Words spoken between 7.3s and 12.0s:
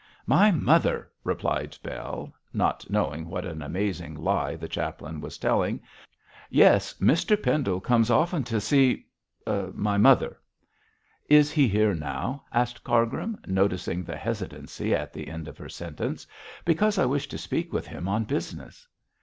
Pendle comes often to see my mother.' 'Is he here